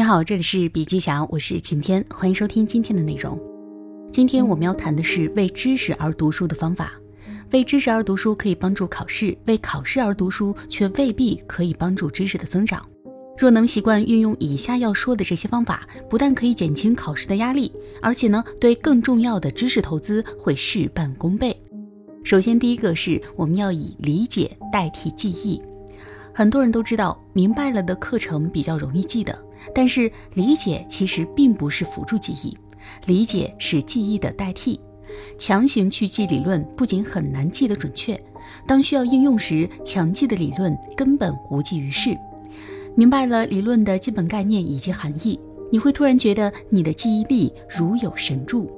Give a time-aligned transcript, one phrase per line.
[0.00, 3.38] 你好，这里是笔记侠，我是晴天，欢迎收听今天的内容。
[4.10, 6.94] 今天我们要谈的是为知识而读书的方法。
[7.50, 12.82] 为知识而读书可以帮助考试，为考试而读书却未必可以帮助知识的增长。
[13.36, 17.70] 若能习惯运用以下要说的这些方法，不但可以减轻考试的压力，
[18.00, 21.54] 而且呢，对更重要的知识投资会事半功倍。
[22.24, 25.60] 首先，第一个是我们要以理解代替记忆。
[26.32, 29.38] 很多人都知道，明白了的课程比较容易记得，
[29.74, 32.56] 但是理解其实并不是辅助记忆，
[33.06, 34.80] 理解是记忆的代替。
[35.36, 38.20] 强行去记理论，不仅很难记得准确，
[38.66, 42.16] 当需要应用时，强记的理论根本无济于事。
[42.94, 45.38] 明白了理论的基本概念以及含义，
[45.70, 48.70] 你会突然觉得你的记忆力如有神助。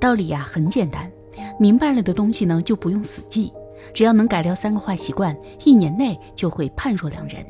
[0.00, 1.10] 道理呀很简单，
[1.58, 3.52] 明白了的东西呢就不用死记。
[3.92, 7.44] 只要能改掉三个坏习惯，一年内就会判若两人。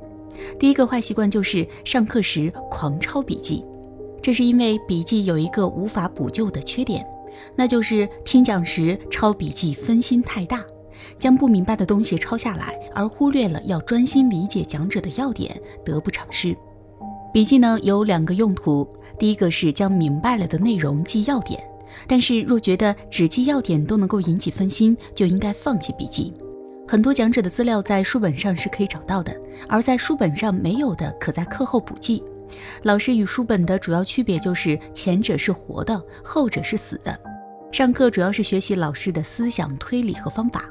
[0.59, 3.65] 第一个坏习惯就是上课时狂抄笔记，
[4.23, 7.05] 这是因为笔记有一个无法补救的缺点，
[7.57, 10.65] 那就是听讲时抄笔记分心太大，
[11.19, 16.57] 将不明白的东西抄下来，而忽略了要专心理解讲者的要点，得不偿失。
[17.33, 21.63] 笔记呢有两个用途，第一个是将明白了的内容记要点。
[22.09, 26.35] 但是，若觉得只记要点都能够引起分心，就应该放弃笔记。
[26.87, 29.35] 很多讲者的资料在书本上是可以找到的，
[29.69, 32.23] 而在书本上没有的，可在课后补记。
[32.83, 37.19] 老师与书本的主要区别就是前者是活的，后者是死的。
[37.73, 40.67] 上课主要是学习老师的思想推理和方法。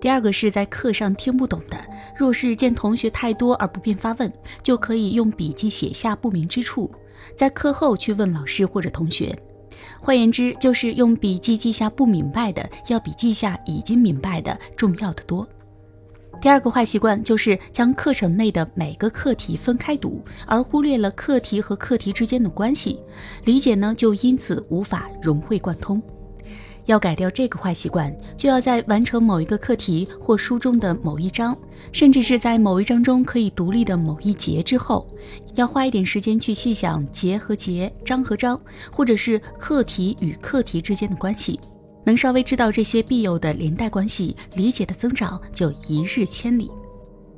[0.00, 1.76] 第二个是在课上听不懂的，
[2.16, 6.90] 若是见同学太多而不便发问，就可以用笔记写下不明之处，
[7.36, 9.38] 在课后去问老师或者同学。
[10.00, 15.46] 换言之，就是用笔记记下不明白的，要比记下已经明白的重要的多。
[16.40, 23.00] 第二个坏习惯就是将课程内的每个课题分开读，而忽略了课题和课题之间的关系，
[23.44, 26.00] 理解呢就因此无法融会贯通。
[26.86, 31.54] 要改掉这个坏习惯，就要在完成某一个课题或书中的某一章，
[31.92, 35.06] 甚至是在某一章中可以独立的某一节之后，
[35.54, 38.58] 要花一点时间去细想节和节、章和章，
[38.90, 41.60] 或者是课题与课题之间的关系。
[42.08, 46.70] 能稍微知道这些必有的连带关系，理解的增长就一日千里。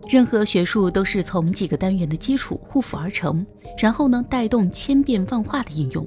[0.09, 3.45] 任何学术都是从几个单元的基础互辅而成，
[3.77, 6.07] 然后呢带动千变万化的应用。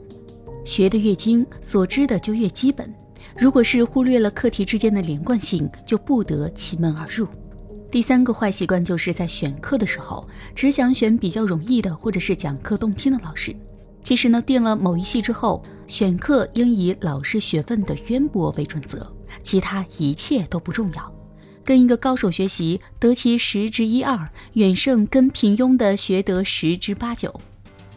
[0.64, 2.90] 学得越精，所知的就越基本。
[3.38, 7.28] 如果是忽略了课题之间的连贯性，就不得其门而入。
[7.92, 10.26] 第三个坏习惯就是在选课的时候，
[10.56, 13.54] 只想选比较容易的，或者是讲课动听的老师。
[14.04, 19.10] 其实呢，定了某一系之后，选课应以老师学问的渊博为准则，
[19.42, 21.12] 其他一切都不重要。
[21.64, 27.40] 跟一个高手学习，得其十之一二，远胜跟平庸的学得十之八九。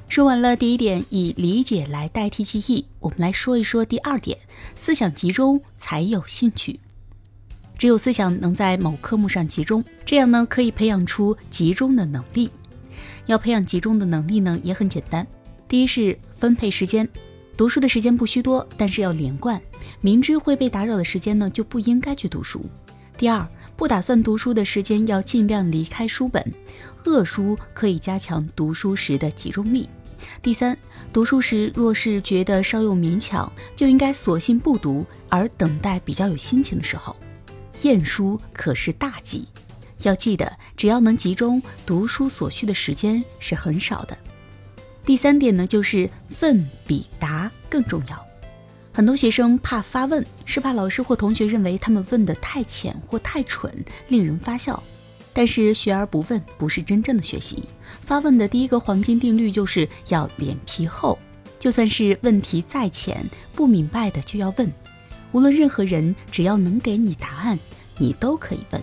[0.08, 4.38] 说完了第一点，以理解来代替记忆，我们来说一说第二点：
[4.76, 6.78] 思想集中才有兴趣。
[7.76, 12.48] 只有思想能在某科目上集中，这样呢可以培养出集中的能力。
[13.26, 15.26] 要培养集中的能力呢，也很简单。
[15.68, 17.08] 第一是分配时间，
[17.56, 19.60] 读书的时间不需多，但是要连贯。
[20.00, 22.64] 明知会被打扰的时间呢，就不应该去读书。
[23.18, 26.52] 第二，不打算读书的时间要尽量离开书本。
[27.04, 29.88] 恶书可以加强读书时的集中力。
[30.42, 30.76] 第三，
[31.12, 37.16] 读书时若是觉得稍有勉强，就应该索性不读，而等待比较有心情的时候。
[37.82, 39.46] 厌书可是大忌，
[40.02, 44.16] 要记得，只要能集中读书所需的时间是很少的。
[45.06, 48.26] 第三点呢，就是问比答更重要。
[48.92, 53.72] 很多学生怕发问，是怕老师或同学认为他们问的太浅或太蠢，
[54.08, 54.82] 令人发笑。
[55.32, 57.62] 但是学而不问不是真正的学习。
[58.00, 61.16] 发问的第一个黄金定律就是要脸皮厚，
[61.56, 63.24] 就算是问题再浅，
[63.54, 64.72] 不明白的就要问。
[65.30, 67.56] 无论任何人，只要能给你答案，
[67.98, 68.82] 你都可以问。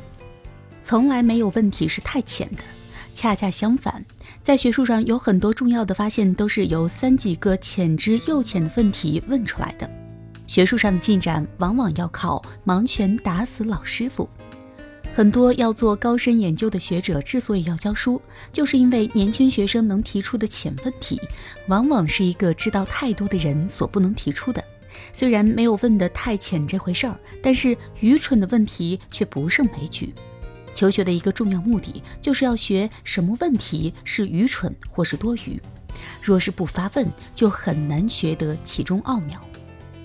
[0.84, 2.64] 从来没有问题是太浅的，
[3.14, 4.04] 恰恰相反，
[4.42, 9.90] 在学术上有很多重要的发现都是由三几个浅之又浅的问题问出来的。
[10.48, 14.30] 学术上的进展往往要靠盲拳打死老师傅。
[15.14, 18.20] 很多要做高深研究的学者之所以要教书，
[18.52, 21.22] 就是因为年轻学生能提出的浅问题，
[21.68, 24.64] 往往是一个知道太多的人所不能提出的。
[25.14, 30.14] 虽然没有问得太浅这回事儿，但是愚蠢的问题却不胜枚举。
[30.74, 35.62] 求学的一个重要目的，就是要学什么问题是愚蠢或是多余。
[36.22, 39.40] 若是不发问，就很难学得其中奥妙。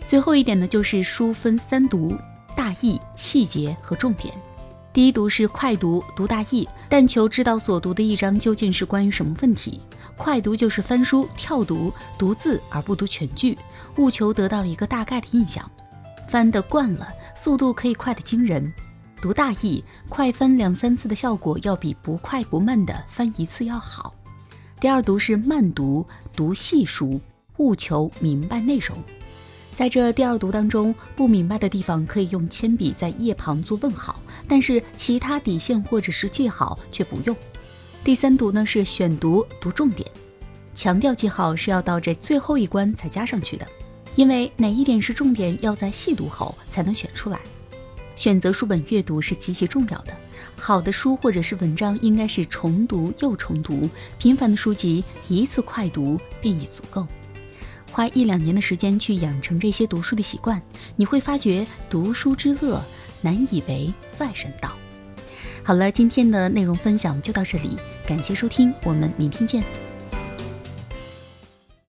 [0.06, 2.16] 最后一点呢，就是书分三读：
[2.54, 4.32] 大意、细节和重点。
[4.92, 9.80] 第一读是快读，读大意，但求知道所读的一章究竟是关于什么问题。
[10.16, 13.56] 快读就是翻书、跳读、读字而不读全句，
[13.98, 15.70] 务求得到一个大概的印象。
[16.28, 17.06] 翻得惯了，
[17.36, 18.72] 速度可以快得惊人。
[19.20, 24.14] 读大意，快翻两三次的效果要比不快不慢的翻一次要好。
[24.80, 26.06] 第二读是慢读，
[26.36, 27.20] 读细书，
[27.56, 28.96] 务求明白内容。
[29.74, 37.36] 在这第二读当中，不明白的地方可以用铅笔在页旁做问号，但是其他底线或者是记号却不用。
[38.04, 40.08] 第三读呢是选读，读重点，
[40.74, 43.66] 强调记号是要到这最后一关才加上去的，
[44.14, 47.40] 因为哪一点是重点，要在细读后才能选出来。
[48.18, 50.12] 选择书本阅读是极其重要的，
[50.56, 53.88] 好的书或者是文章应该是重读又重读，
[54.18, 57.06] 频繁的书籍一次快读便已足够。
[57.92, 60.60] 花一两年的时间去养成这些读书的习惯，
[60.96, 62.84] 你会发觉读书之乐
[63.20, 64.72] 难以为外人道。
[65.62, 69.62] 好了，今天的内容分享就到这里，感谢收听，我们明天见。